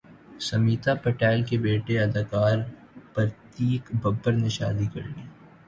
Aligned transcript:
سمیتا 0.41 0.93
پاٹیل 1.03 1.43
کے 1.49 1.57
بیٹے 1.65 1.99
اداکار 1.99 2.57
پرتیک 3.13 3.83
ببر 4.01 4.31
نے 4.33 4.49
شادی 4.57 4.85
کرلی 4.93 5.23